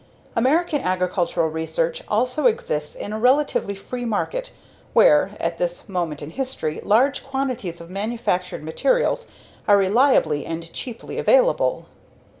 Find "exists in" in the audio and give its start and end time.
2.47-3.13